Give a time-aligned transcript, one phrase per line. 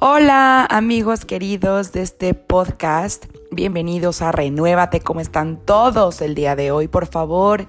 [0.00, 6.70] Hola amigos queridos de este podcast, bienvenidos a Renuévate, ¿cómo están todos el día de
[6.70, 6.86] hoy?
[6.86, 7.66] Por favor,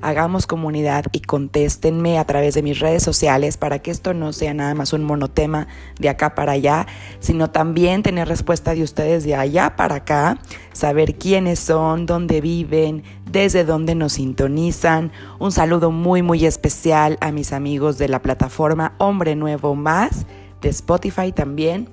[0.00, 4.54] hagamos comunidad y contéstenme a través de mis redes sociales para que esto no sea
[4.54, 5.66] nada más un monotema
[5.98, 6.86] de acá para allá,
[7.18, 10.38] sino también tener respuesta de ustedes de allá para acá,
[10.72, 15.10] saber quiénes son, dónde viven, desde dónde nos sintonizan.
[15.40, 20.26] Un saludo muy muy especial a mis amigos de la plataforma Hombre Nuevo Más
[20.62, 21.88] de Spotify también,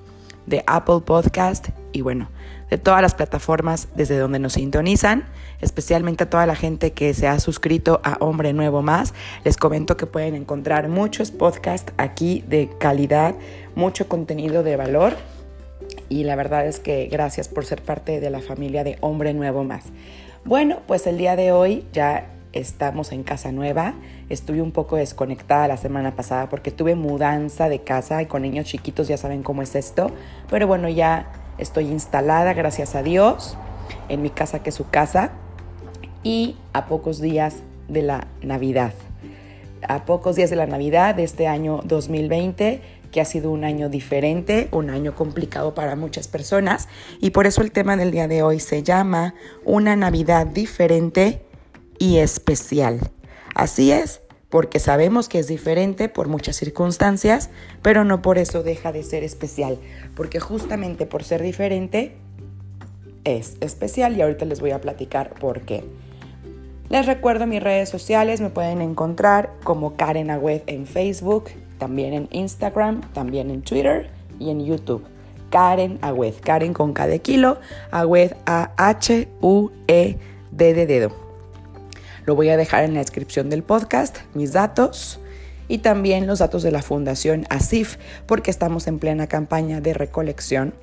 [0.46, 2.30] de Apple Podcast y bueno,
[2.70, 5.26] de todas las plataformas desde donde nos sintonizan,
[5.60, 9.14] especialmente a toda la gente que se ha suscrito a Hombre Nuevo Más.
[9.44, 13.36] Les comento que pueden encontrar muchos podcasts aquí de calidad,
[13.76, 15.18] mucho contenido de valor
[16.08, 19.64] y la verdad es que gracias por ser parte de la familia de Hombre Nuevo
[19.64, 19.86] Más.
[20.46, 23.94] Bueno, pues el día de hoy ya estamos en casa nueva.
[24.30, 28.66] Estuve un poco desconectada la semana pasada porque tuve mudanza de casa y con niños
[28.66, 30.12] chiquitos ya saben cómo es esto.
[30.50, 33.58] Pero bueno, ya estoy instalada, gracias a Dios,
[34.08, 35.32] en mi casa que es su casa
[36.24, 38.94] y a pocos días de la Navidad.
[39.88, 43.90] A pocos días de la Navidad de este año 2020 que ha sido un año
[43.90, 46.88] diferente, un año complicado para muchas personas
[47.20, 49.34] y por eso el tema del día de hoy se llama
[49.66, 51.49] Una Navidad diferente
[52.00, 53.00] y especial.
[53.54, 57.50] Así es, porque sabemos que es diferente por muchas circunstancias,
[57.82, 59.78] pero no por eso deja de ser especial,
[60.16, 62.16] porque justamente por ser diferente
[63.24, 65.84] es especial y ahorita les voy a platicar por qué.
[66.90, 72.28] Les recuerdo mis redes sociales, me pueden encontrar como Karen Agüed en Facebook, también en
[72.32, 74.10] Instagram, también en Twitter
[74.40, 75.04] y en YouTube.
[75.52, 77.60] Karen Agüed, Karen con K de kilo,
[77.92, 80.18] Agüed A-H-U-E-D
[80.74, 81.29] de dedo.
[82.30, 85.20] Lo voy a dejar en la descripción del podcast, mis datos
[85.68, 87.98] y también los datos de la Fundación ASIF,
[88.28, 90.76] porque estamos en plena campaña de recolección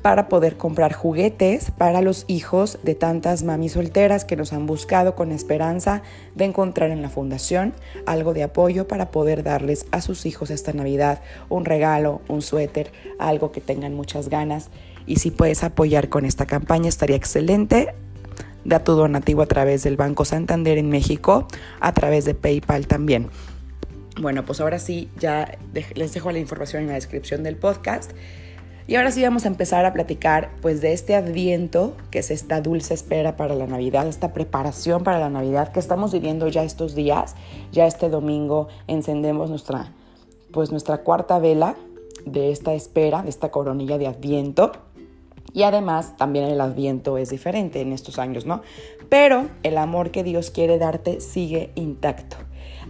[0.00, 5.14] para poder comprar juguetes para los hijos de tantas mamis solteras que nos han buscado
[5.14, 6.00] con esperanza
[6.36, 7.74] de encontrar en la fundación
[8.06, 11.20] algo de apoyo para poder darles a sus hijos esta Navidad
[11.50, 14.70] un regalo, un suéter, algo que tengan muchas ganas.
[15.04, 17.92] Y si puedes apoyar con esta campaña estaría excelente
[18.64, 21.46] da tu donativo a través del Banco Santander en México,
[21.80, 23.28] a través de PayPal también.
[24.20, 25.58] Bueno, pues ahora sí, ya
[25.94, 28.12] les dejo la información en la descripción del podcast.
[28.86, 32.60] Y ahora sí vamos a empezar a platicar pues de este adviento, que es esta
[32.60, 36.94] dulce espera para la Navidad, esta preparación para la Navidad que estamos viviendo ya estos
[36.94, 37.34] días.
[37.72, 39.92] Ya este domingo encendemos nuestra
[40.52, 41.74] pues nuestra cuarta vela
[42.24, 44.70] de esta espera, de esta coronilla de adviento.
[45.54, 48.60] Y además también el adviento es diferente en estos años, ¿no?
[49.08, 52.36] Pero el amor que Dios quiere darte sigue intacto.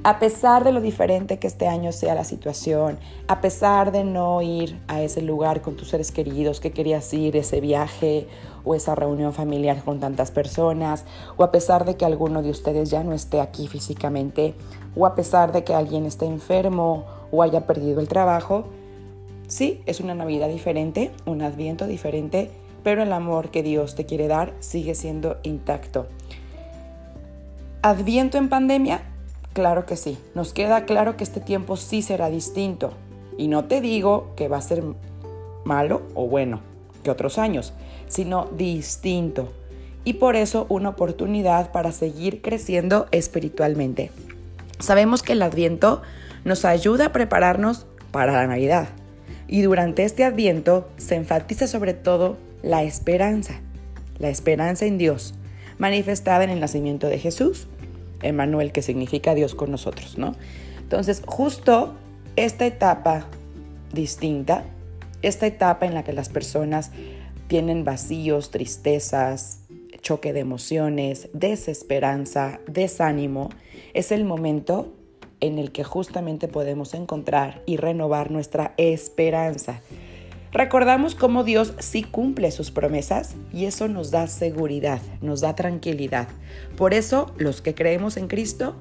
[0.02, 2.98] A pesar de lo diferente que este año sea la situación,
[3.28, 7.36] a pesar de no ir a ese lugar con tus seres queridos que querías ir,
[7.36, 8.26] ese viaje
[8.64, 11.04] o esa reunión familiar con tantas personas,
[11.36, 14.54] o a pesar de que alguno de ustedes ya no esté aquí físicamente,
[14.96, 18.64] o a pesar de que alguien esté enfermo o haya perdido el trabajo,
[19.46, 22.50] Sí, es una Navidad diferente, un Adviento diferente,
[22.82, 26.06] pero el amor que Dios te quiere dar sigue siendo intacto.
[27.82, 29.02] ¿Adviento en pandemia?
[29.52, 30.18] Claro que sí.
[30.34, 32.92] Nos queda claro que este tiempo sí será distinto.
[33.36, 34.82] Y no te digo que va a ser
[35.64, 36.60] malo o bueno
[37.02, 37.74] que otros años,
[38.08, 39.52] sino distinto.
[40.04, 44.10] Y por eso una oportunidad para seguir creciendo espiritualmente.
[44.78, 46.02] Sabemos que el adviento
[46.44, 48.88] nos ayuda a prepararnos para la Navidad
[49.54, 53.60] y durante este adviento se enfatiza sobre todo la esperanza,
[54.18, 55.34] la esperanza en Dios,
[55.78, 57.68] manifestada en el nacimiento de Jesús,
[58.20, 60.34] Emmanuel, que significa Dios con nosotros, ¿no?
[60.80, 61.94] Entonces, justo
[62.34, 63.28] esta etapa
[63.92, 64.64] distinta,
[65.22, 66.90] esta etapa en la que las personas
[67.46, 69.60] tienen vacíos, tristezas,
[70.00, 73.50] choque de emociones, desesperanza, desánimo,
[73.92, 74.92] es el momento
[75.46, 79.80] en el que justamente podemos encontrar y renovar nuestra esperanza.
[80.52, 86.28] Recordamos cómo Dios sí cumple sus promesas y eso nos da seguridad, nos da tranquilidad.
[86.76, 88.76] Por eso los que creemos en Cristo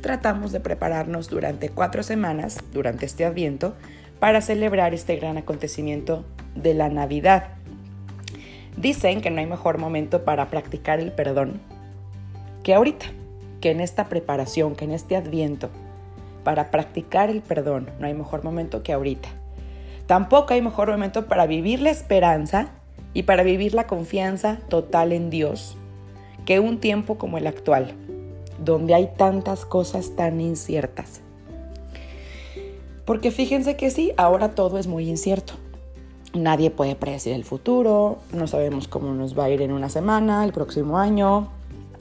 [0.00, 3.74] tratamos de prepararnos durante cuatro semanas, durante este adviento,
[4.20, 7.48] para celebrar este gran acontecimiento de la Navidad.
[8.76, 11.60] Dicen que no hay mejor momento para practicar el perdón
[12.62, 13.06] que ahorita,
[13.60, 15.70] que en esta preparación, que en este adviento
[16.44, 17.90] para practicar el perdón.
[17.98, 19.28] No hay mejor momento que ahorita.
[20.06, 22.70] Tampoco hay mejor momento para vivir la esperanza
[23.14, 25.76] y para vivir la confianza total en Dios
[26.48, 27.92] que un tiempo como el actual,
[28.64, 31.20] donde hay tantas cosas tan inciertas.
[33.04, 35.52] Porque fíjense que sí, ahora todo es muy incierto.
[36.32, 40.42] Nadie puede predecir el futuro, no sabemos cómo nos va a ir en una semana,
[40.42, 41.48] el próximo año,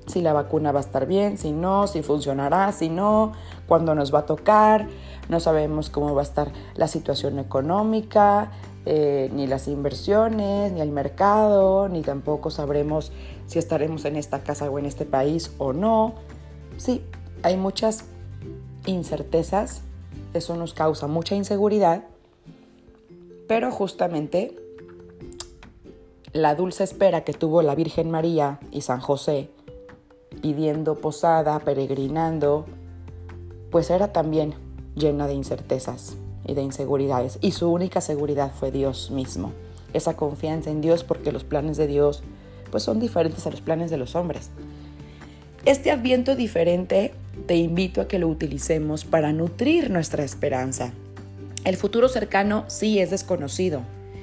[0.05, 3.33] si la vacuna va a estar bien, si no, si funcionará, si no,
[3.67, 4.87] cuándo nos va a tocar,
[5.29, 8.51] no sabemos cómo va a estar la situación económica,
[8.85, 13.11] eh, ni las inversiones, ni el mercado, ni tampoco sabremos
[13.45, 16.13] si estaremos en esta casa o en este país o no.
[16.77, 17.03] Sí,
[17.43, 18.05] hay muchas
[18.85, 19.81] incertezas,
[20.33, 22.05] eso nos causa mucha inseguridad,
[23.47, 24.55] pero justamente
[26.33, 29.49] la dulce espera que tuvo la Virgen María y San José
[30.41, 32.65] pidiendo posada, peregrinando,
[33.71, 34.53] pues era también
[34.95, 36.15] llena de incertezas
[36.45, 37.37] y de inseguridades.
[37.41, 39.51] Y su única seguridad fue Dios mismo.
[39.93, 42.23] Esa confianza en Dios porque los planes de Dios
[42.71, 44.49] pues son diferentes a los planes de los hombres.
[45.65, 47.13] Este adviento diferente
[47.45, 50.93] te invito a que lo utilicemos para nutrir nuestra esperanza.
[51.65, 53.81] El futuro cercano sí es desconocido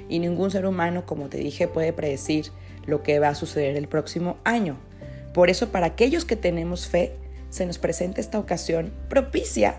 [0.09, 2.47] y ningún ser humano, como te dije, puede predecir
[2.87, 4.77] lo que va a suceder el próximo año.
[5.33, 7.17] Por eso para aquellos que tenemos fe,
[7.55, 9.77] se nos presenta esta ocasión propicia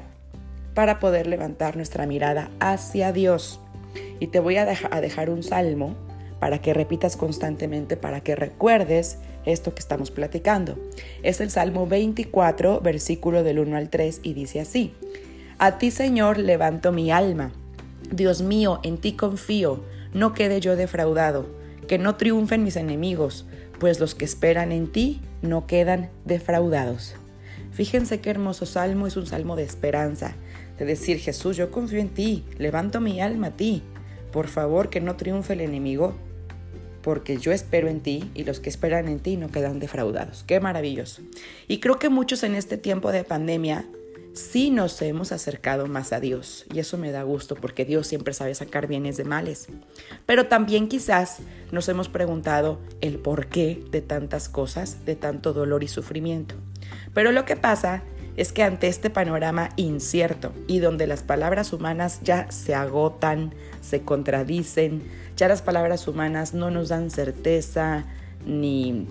[0.73, 3.59] para poder levantar nuestra mirada hacia Dios.
[4.21, 5.93] Y te voy a, dejar un salmo
[6.39, 10.79] para que repitas constantemente, para que recuerdes esto que estamos platicando.
[11.21, 14.93] Es el Salmo 24, versículo del 1 al 3, y dice así,
[15.57, 17.51] A ti Señor levanto mi alma,
[18.09, 19.83] Dios mío, en ti confío,
[20.13, 21.45] no quede yo defraudado,
[21.89, 23.45] que no triunfen mis enemigos,
[23.79, 27.17] pues los que esperan en ti no quedan defraudados.
[27.75, 30.33] Fíjense qué hermoso salmo es un salmo de esperanza,
[30.79, 33.83] de decir Jesús, yo confío en ti, levanto mi alma a ti.
[34.31, 36.15] Por favor, que no triunfe el enemigo,
[37.01, 40.45] porque yo espero en ti y los que esperan en ti no quedan defraudados.
[40.47, 41.21] Qué maravilloso.
[41.67, 43.85] Y creo que muchos en este tiempo de pandemia
[44.31, 48.33] sí nos hemos acercado más a Dios y eso me da gusto porque Dios siempre
[48.33, 49.67] sabe sacar bienes de males.
[50.25, 51.39] Pero también quizás
[51.73, 56.55] nos hemos preguntado el porqué de tantas cosas, de tanto dolor y sufrimiento.
[57.13, 58.03] Pero lo que pasa
[58.37, 64.01] es que ante este panorama incierto y donde las palabras humanas ya se agotan, se
[64.01, 65.03] contradicen,
[65.37, 68.05] ya las palabras humanas no nos dan certeza
[68.45, 69.07] ni,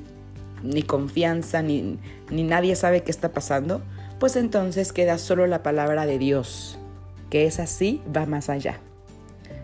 [0.62, 1.98] ni confianza, ni,
[2.30, 3.82] ni nadie sabe qué está pasando,
[4.20, 6.78] pues entonces queda solo la palabra de Dios,
[7.30, 8.78] que es así, va más allá.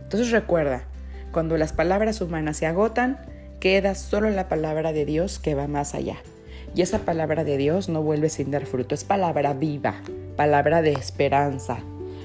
[0.02, 0.84] Entonces recuerda,
[1.32, 3.18] cuando las palabras humanas se agotan,
[3.60, 6.16] queda solo la palabra de Dios que va más allá.
[6.74, 9.94] Y esa palabra de Dios no vuelve sin dar fruto, es palabra viva,
[10.36, 11.78] palabra de esperanza.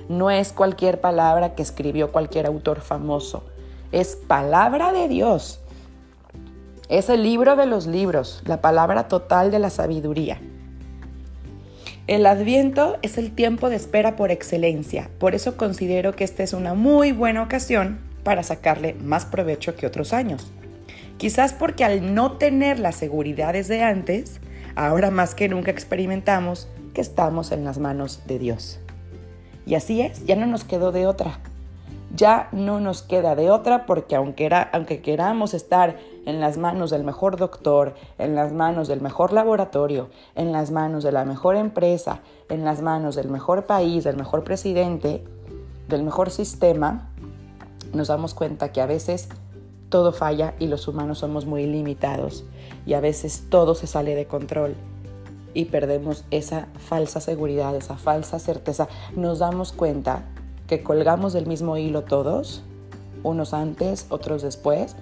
[0.07, 3.43] No es cualquier palabra que escribió cualquier autor famoso,
[3.91, 5.61] es palabra de Dios.
[6.89, 10.39] Es el libro de los libros, la palabra total de la sabiduría.
[12.05, 16.53] El adviento es el tiempo de espera por excelencia, por eso considero que esta es
[16.53, 20.51] una muy buena ocasión para sacarle más provecho que otros años.
[21.17, 24.39] Quizás porque al no tener las seguridades de antes,
[24.75, 28.79] ahora más que nunca experimentamos que estamos en las manos de Dios.
[29.65, 31.39] Y así es, ya no nos quedó de otra
[32.15, 37.03] ya no nos queda de otra porque aunque, aunque queramos estar en las manos del
[37.03, 42.19] mejor doctor, en las manos del mejor laboratorio, en las manos de la mejor empresa,
[42.49, 45.23] en las manos del mejor país, del mejor presidente,
[45.89, 47.09] del mejor sistema,
[47.93, 49.29] nos damos cuenta que a veces
[49.89, 52.43] todo falla y los humanos somos muy limitados
[52.85, 54.75] y a veces todo se sale de control
[55.53, 58.87] y perdemos esa falsa seguridad, esa falsa certeza.
[59.15, 60.25] Nos damos cuenta
[60.67, 62.61] que colgamos del mismo hilo todos,
[63.23, 64.95] unos antes, otros después,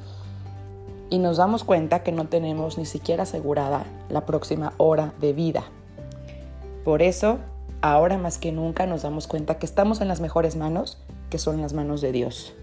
[1.10, 5.64] y nos damos cuenta que no tenemos ni siquiera asegurada la próxima hora de vida.
[6.86, 7.40] Por eso,
[7.82, 11.00] ahora más que nunca nos damos cuenta que estamos en las mejores manos,
[11.30, 12.54] que son las manos de Dios.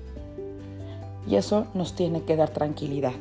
[1.27, 3.13] Y eso nos tiene que dar tranquilidad.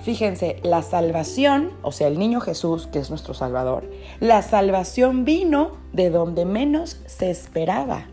[0.00, 3.90] Fíjense, la salvación, o sea, el niño Jesús, que es nuestro Salvador,
[4.20, 8.06] la salvación vino de donde menos se esperaba.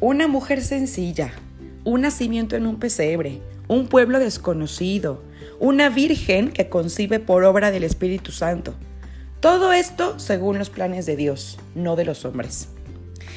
[0.00, 1.32] Una mujer sencilla,
[1.84, 5.20] un nacimiento en un pesebre, un pueblo desconocido,
[5.58, 8.74] una virgen que concibe por obra del Espíritu Santo.
[9.40, 12.68] Todo esto según los planes de Dios, no de los hombres.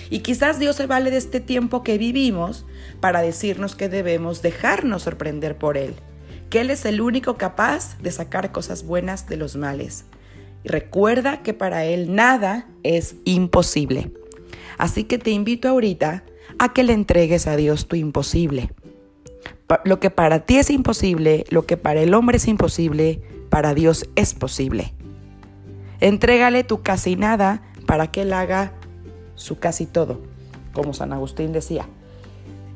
[0.10, 2.66] Y quizás Dios se vale de este tiempo que vivimos
[3.00, 5.94] para decirnos que debemos dejarnos sorprender por Él,
[6.50, 10.06] que Él es el único capaz de sacar cosas buenas de los males.
[10.64, 14.12] Y recuerda que para Él nada es imposible.
[14.78, 16.24] Así que te invito ahorita
[16.58, 18.72] a que le entregues a Dios tu imposible.
[19.86, 24.10] Lo que para ti es imposible, lo que para el hombre es imposible, para Dios
[24.16, 24.94] es posible.
[26.00, 28.74] Entrégale tu casi nada para que Él haga
[29.40, 30.20] su casi todo,
[30.74, 31.88] como San Agustín decía.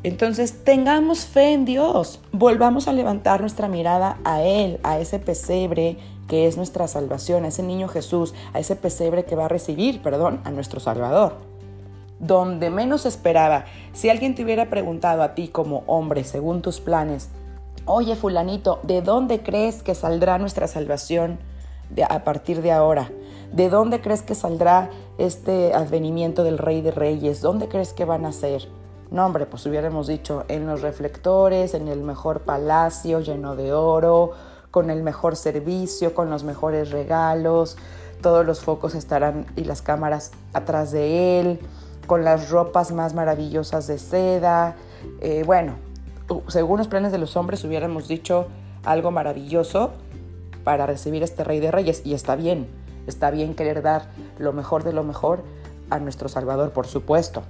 [0.03, 5.97] Entonces tengamos fe en Dios, volvamos a levantar nuestra mirada a Él, a ese pesebre
[6.27, 10.01] que es nuestra salvación, a ese niño Jesús, a ese pesebre que va a recibir,
[10.01, 11.35] perdón, a nuestro Salvador.
[12.19, 17.29] Donde menos esperaba, si alguien te hubiera preguntado a ti como hombre, según tus planes,
[17.85, 21.39] oye fulanito, ¿de dónde crees que saldrá nuestra salvación
[22.09, 23.11] a partir de ahora?
[23.51, 27.41] ¿De dónde crees que saldrá este advenimiento del Rey de Reyes?
[27.41, 28.67] ¿Dónde crees que van a ser?
[29.11, 34.31] No, hombre, pues hubiéramos dicho en los reflectores, en el mejor palacio lleno de oro,
[34.71, 37.77] con el mejor servicio, con los mejores regalos,
[38.23, 41.59] todos los focos estarán y las cámaras atrás de él,
[42.07, 44.75] con las ropas más maravillosas de seda.
[45.21, 45.75] Eh, bueno,
[46.47, 48.47] según los planes de los hombres hubiéramos dicho
[48.83, 49.91] algo maravilloso
[50.63, 52.67] para recibir a este rey de reyes y está bien,
[53.07, 55.43] está bien querer dar lo mejor de lo mejor
[55.89, 57.43] a nuestro Salvador, por supuesto.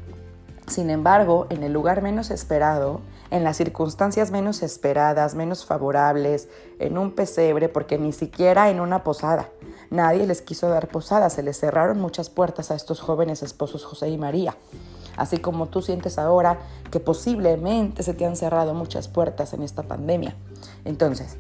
[0.68, 6.48] Sin embargo, en el lugar menos esperado, en las circunstancias menos esperadas, menos favorables,
[6.80, 9.50] en un pesebre, porque ni siquiera en una posada.
[9.90, 14.10] Nadie les quiso dar posada, se les cerraron muchas puertas a estos jóvenes esposos José
[14.10, 14.56] y María.
[15.18, 16.60] Así como tú sientes ahora
[16.92, 20.36] que posiblemente se te han cerrado muchas puertas en esta pandemia.
[20.86, 21.38] Entonces,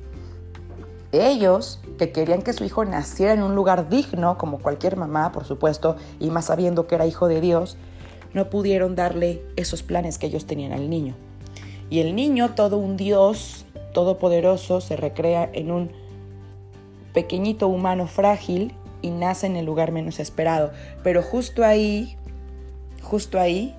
[1.13, 5.45] ellos que querían que su hijo naciera en un lugar digno, como cualquier mamá, por
[5.45, 7.77] supuesto, y más sabiendo que era hijo de Dios,
[8.33, 11.15] no pudieron darle esos planes que ellos tenían al niño.
[11.89, 15.91] Y el niño, todo un Dios todopoderoso, se recrea en un
[17.13, 20.71] pequeñito humano frágil y nace en el lugar menos esperado.
[21.03, 22.17] Pero justo ahí,
[23.03, 23.75] justo ahí,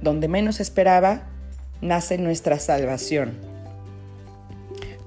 [0.00, 1.24] donde menos esperaba,
[1.82, 3.55] nace nuestra salvación.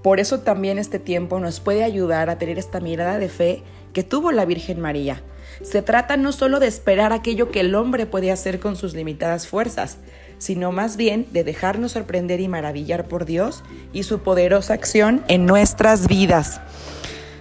[0.03, 3.63] Por eso también este tiempo nos puede ayudar a tener esta mirada de fe
[3.93, 5.21] que tuvo la Virgen María
[5.61, 9.47] se trata no solo de esperar aquello que el hombre puede hacer con sus limitadas
[9.47, 9.97] fuerzas,
[10.37, 15.45] sino más bien de dejarnos sorprender y maravillar por Dios y su poderosa acción en
[15.45, 16.61] nuestras vidas.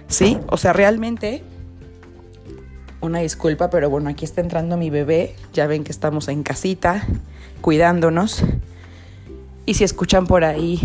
[0.07, 0.37] ¿Sí?
[0.47, 1.43] O sea, realmente,
[2.99, 7.07] una disculpa, pero bueno, aquí está entrando mi bebé, ya ven que estamos en casita,
[7.61, 8.43] cuidándonos.
[9.65, 10.81] Y si escuchan por ahí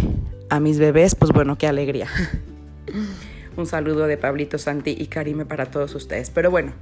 [0.48, 2.08] a mis bebés, pues bueno, qué alegría.
[3.56, 6.30] Un saludo de Pablito Santi y Karime para todos ustedes.
[6.30, 6.72] Pero bueno,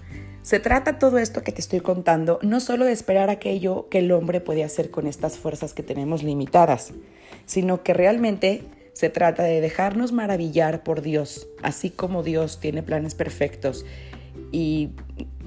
[0.43, 4.11] se trata todo esto que te estoy contando no solo de esperar aquello que el
[4.11, 6.93] hombre puede hacer con estas fuerzas que tenemos limitadas,
[7.47, 13.15] sino que realmente se trata de dejarnos maravillar por Dios, así como Dios tiene planes
[13.15, 13.85] perfectos.
[14.51, 14.91] Y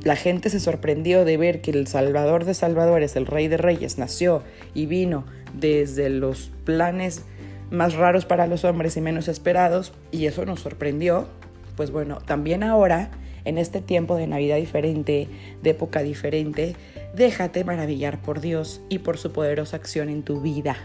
[0.04, 3.98] la gente se sorprendió de ver que el Salvador de Salvadores, el Rey de Reyes,
[3.98, 4.44] nació
[4.74, 7.24] y vino desde los planes
[7.72, 11.28] más raros para los hombres y menos esperados, y eso nos sorprendió.
[11.76, 13.12] Pues bueno, también ahora
[13.46, 15.30] en este tiempo de Navidad diferente,
[15.62, 16.76] de época diferente,
[17.16, 20.76] déjate maravillar por Dios y por su poderosa acción en tu vida.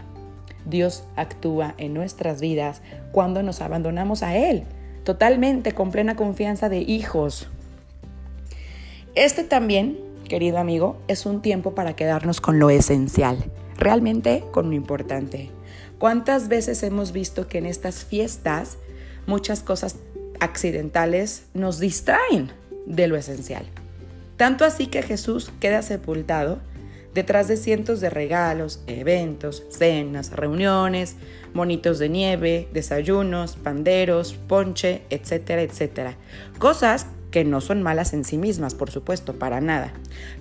[0.65, 4.63] Dios actúa en nuestras vidas cuando nos abandonamos a Él,
[5.03, 7.49] totalmente con plena confianza de hijos.
[9.15, 9.97] Este también,
[10.29, 13.37] querido amigo, es un tiempo para quedarnos con lo esencial,
[13.77, 15.49] realmente con lo importante.
[16.01, 18.77] ¿Cuántas veces hemos visto que en estas fiestas
[19.25, 19.95] muchas cosas
[20.39, 22.51] accidentales nos distraen
[22.85, 23.63] de lo esencial.
[24.37, 26.59] Tanto así que Jesús queda sepultado
[27.13, 31.15] detrás de cientos de regalos, eventos, cenas, reuniones,
[31.53, 36.17] monitos de nieve, desayunos, panderos, ponche, etcétera, etcétera.
[36.57, 39.93] Cosas que no son malas en sí mismas, por supuesto, para nada.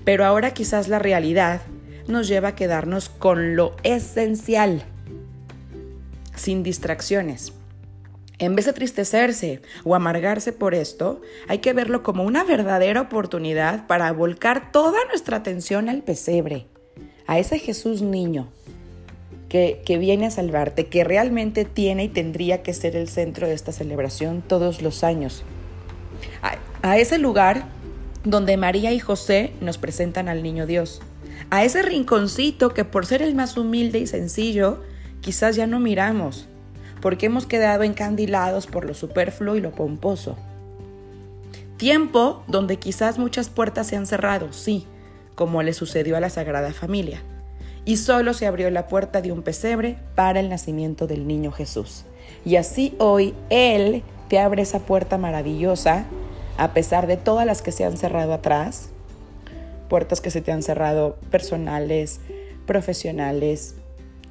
[0.05, 1.61] Pero ahora quizás la realidad
[2.09, 4.85] nos lleva a quedarnos con lo esencial,
[6.35, 7.53] sin distracciones.
[8.39, 13.87] En vez de tristecerse o amargarse por esto, hay que verlo como una verdadera oportunidad
[13.87, 16.67] para volcar toda nuestra atención al pesebre,
[17.27, 18.49] a ese Jesús niño
[19.51, 23.73] que, viene a salvarte, que realmente tiene y tendría que ser el centro de esta
[23.73, 25.43] celebración todos los años.
[26.41, 26.57] A,
[26.89, 27.65] a ese lugar
[28.25, 31.03] donde María y José nos presentan al niño Dios.
[31.51, 34.83] A ese rinconcito que por ser el más humilde y sencillo,
[35.21, 36.47] quizás ya no miramos
[37.01, 40.37] porque hemos quedado encandilados por lo superfluo y lo pomposo.
[41.77, 44.87] Tiempo donde quizás muchas puertas se han cerrado, sí,
[45.35, 47.23] como le sucedió a la Sagrada Familia,
[47.87, 52.05] y solo se abrió la puerta de un pesebre para el nacimiento del niño Jesús.
[52.45, 56.05] Y así hoy Él te abre esa puerta maravillosa,
[56.59, 58.91] a pesar de todas las que se han cerrado atrás,
[59.89, 62.21] puertas que se te han cerrado personales,
[62.67, 63.77] profesionales,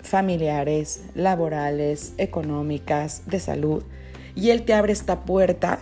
[0.02, 3.84] familiares, laborales, económicas, de salud.
[4.36, 5.80] Y Él te abre esta puerta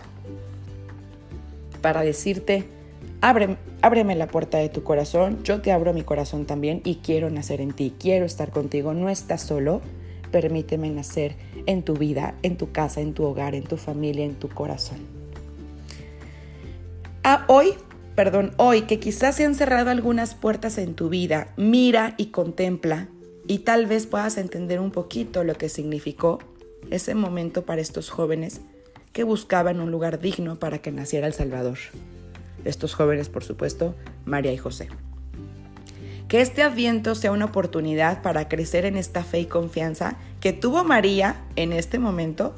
[1.80, 2.64] para decirte,
[3.20, 7.60] ábreme la puerta de tu corazón, yo te abro mi corazón también y quiero nacer
[7.60, 9.80] en ti, quiero estar contigo, no estás solo,
[10.30, 14.34] permíteme nacer en tu vida, en tu casa, en tu hogar, en tu familia, en
[14.34, 14.98] tu corazón.
[17.22, 17.74] Ah, hoy,
[18.14, 23.08] perdón, hoy que quizás se han cerrado algunas puertas en tu vida, mira y contempla
[23.48, 26.38] y tal vez puedas entender un poquito lo que significó
[26.90, 28.60] ese momento para estos jóvenes
[29.12, 31.78] que buscaban un lugar digno para que naciera el Salvador.
[32.66, 33.94] Estos jóvenes, por supuesto,
[34.26, 34.88] María y José.
[36.28, 40.84] Que este adviento sea una oportunidad para crecer en esta fe y confianza que tuvo
[40.84, 42.54] María en este momento,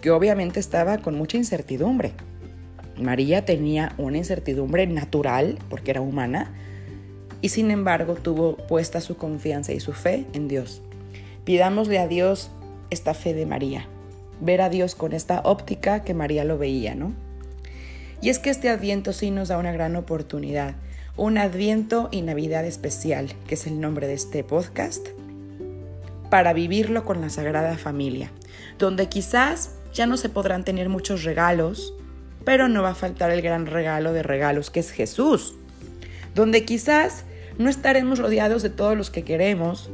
[0.00, 2.12] que obviamente estaba con mucha incertidumbre.
[3.00, 6.52] María tenía una incertidumbre natural, porque era humana,
[7.42, 10.82] y sin embargo tuvo puesta su confianza y su fe en Dios.
[11.44, 12.50] Pidámosle a Dios
[12.90, 13.86] esta fe de María,
[14.40, 17.12] ver a Dios con esta óptica que María lo veía, ¿no?
[18.22, 20.74] Y es que este adviento sí nos da una gran oportunidad,
[21.16, 25.08] un adviento y Navidad especial, que es el nombre de este podcast,
[26.28, 28.30] para vivirlo con la Sagrada Familia,
[28.78, 31.94] donde quizás ya no se podrán tener muchos regalos,
[32.44, 35.54] pero no va a faltar el gran regalo de regalos que es Jesús,
[36.34, 37.24] donde quizás
[37.60, 39.90] no estaremos rodeados de todos los que queremos,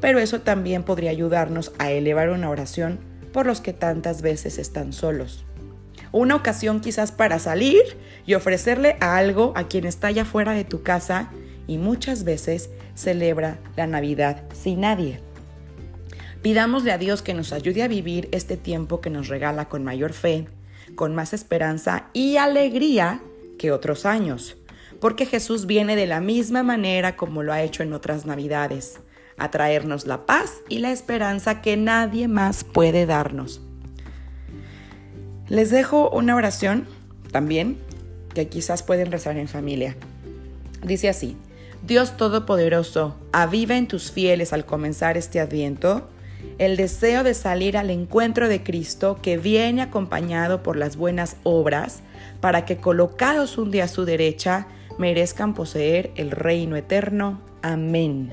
[0.00, 2.98] pero eso también podría ayudarnos a elevar una oración
[3.32, 5.44] por los que tantas veces están solos.
[6.10, 7.82] Una ocasión quizás para salir
[8.26, 11.30] y ofrecerle algo a quien está allá fuera de tu casa
[11.68, 15.20] y muchas veces celebra la Navidad sin nadie.
[16.42, 20.12] Pidámosle a Dios que nos ayude a vivir este tiempo que nos regala con mayor
[20.12, 20.48] fe,
[20.96, 23.20] con más esperanza y alegría
[23.56, 24.56] que otros años,
[25.04, 29.00] porque Jesús viene de la misma manera como lo ha hecho en otras Navidades,
[29.36, 33.60] a traernos la paz y la esperanza que nadie más puede darnos.
[35.46, 36.86] Les dejo una oración
[37.32, 37.76] también
[38.32, 39.94] que quizás pueden rezar en familia.
[40.82, 41.36] Dice así,
[41.86, 46.08] Dios Todopoderoso, aviva en tus fieles al comenzar este adviento
[46.56, 52.00] el deseo de salir al encuentro de Cristo que viene acompañado por las buenas obras
[52.40, 54.66] para que colocados un día a su derecha
[54.98, 57.40] merezcan poseer el reino eterno.
[57.62, 58.32] Amén.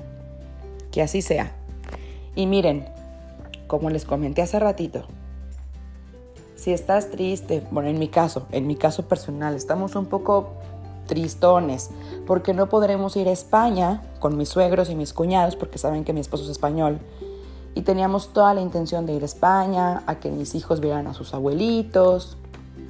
[0.91, 1.55] Que así sea.
[2.35, 2.85] Y miren,
[3.67, 5.05] como les comenté hace ratito,
[6.55, 10.53] si estás triste, bueno, en mi caso, en mi caso personal, estamos un poco
[11.07, 11.89] tristones
[12.27, 16.13] porque no podremos ir a España con mis suegros y mis cuñados porque saben que
[16.13, 16.99] mi esposo es español
[17.73, 21.13] y teníamos toda la intención de ir a España, a que mis hijos vieran a
[21.13, 22.37] sus abuelitos,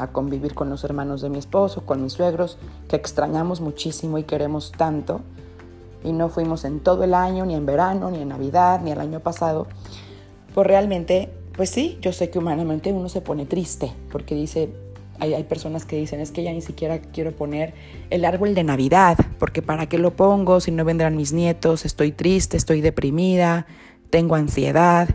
[0.01, 4.23] a convivir con los hermanos de mi esposo, con mis suegros, que extrañamos muchísimo y
[4.23, 5.21] queremos tanto
[6.03, 8.99] y no fuimos en todo el año, ni en verano, ni en Navidad, ni el
[8.99, 9.67] año pasado,
[10.53, 14.69] pues realmente, pues sí, yo sé que humanamente uno se pone triste, porque dice,
[15.19, 17.75] hay, personas que dicen, es que ya ni siquiera quiero poner
[18.09, 22.11] el árbol de Navidad, porque para qué lo pongo si no vendrán mis nietos, estoy
[22.11, 23.67] triste, estoy deprimida,
[24.09, 25.09] tengo ansiedad,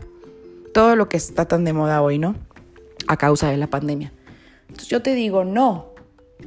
[0.73, 2.35] todo lo que está tan de moda hoy, ¿no?
[3.07, 4.13] A causa de la pandemia.
[4.87, 5.87] Yo te digo, no,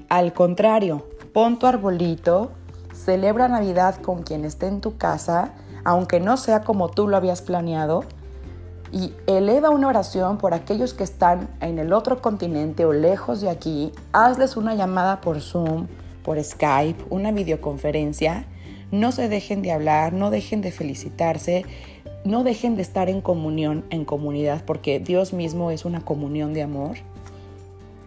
[0.09, 2.53] al contrario, pon tu arbolito,
[2.95, 5.55] Celebra Navidad con quien esté en tu casa,
[5.85, 8.05] aunque no sea como tú lo habías planeado,
[8.93, 13.49] y eleva una oración por aquellos que están en el otro continente o lejos de
[13.49, 13.93] aquí.
[14.13, 15.87] Hazles una llamada por Zoom,
[16.23, 18.47] por Skype, una videoconferencia.
[18.91, 21.65] No se dejen de hablar, no dejen de felicitarse,
[22.25, 26.63] no dejen de estar en comunión, en comunidad, porque Dios mismo es una comunión de
[26.63, 26.97] amor.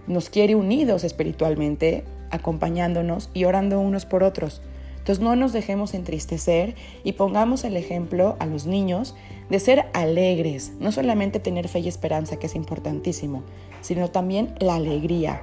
[0.07, 4.61] Nos quiere unidos espiritualmente, acompañándonos y orando unos por otros.
[4.97, 9.15] Entonces no nos dejemos entristecer y pongamos el ejemplo a los niños
[9.49, 13.43] de ser alegres, no solamente tener fe y esperanza, que es importantísimo,
[13.81, 15.41] sino también la alegría.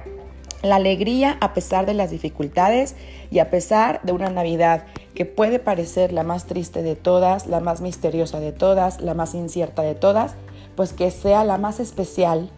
[0.63, 2.95] La alegría a pesar de las dificultades
[3.29, 7.59] y a pesar de una Navidad que puede parecer la más triste de todas, la
[7.59, 10.35] más misteriosa de todas, la más incierta de todas,
[10.75, 12.49] pues que sea la más especial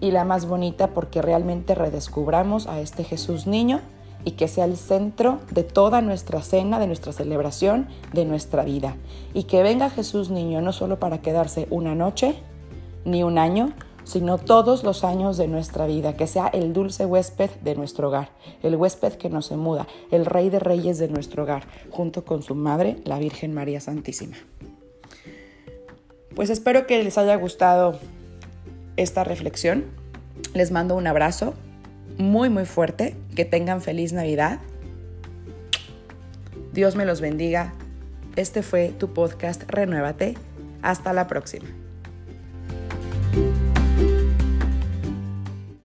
[0.00, 3.80] y la más bonita porque realmente redescubramos a este Jesús niño
[4.24, 8.96] y que sea el centro de toda nuestra cena, de nuestra celebración, de nuestra vida.
[9.34, 12.34] Y que venga Jesús niño no solo para quedarse una noche
[13.04, 13.72] ni un año,
[14.04, 18.30] sino todos los años de nuestra vida, que sea el dulce huésped de nuestro hogar,
[18.62, 22.42] el huésped que no se muda, el rey de reyes de nuestro hogar, junto con
[22.42, 24.36] su madre, la Virgen María Santísima.
[26.34, 27.98] Pues espero que les haya gustado
[29.02, 29.84] esta reflexión.
[30.54, 31.54] Les mando un abrazo
[32.18, 33.16] muy, muy fuerte.
[33.34, 34.60] Que tengan feliz Navidad.
[36.72, 37.72] Dios me los bendiga.
[38.36, 40.36] Este fue tu podcast Renuévate.
[40.82, 41.66] Hasta la próxima.